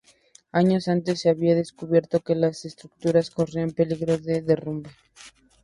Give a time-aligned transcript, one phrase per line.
[0.51, 4.89] Años antes se había descubierto que las estructuras corrían peligro de derrumbe.